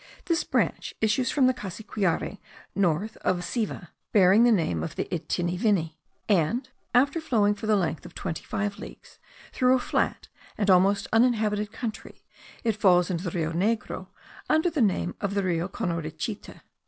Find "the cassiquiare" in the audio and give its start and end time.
1.45-2.39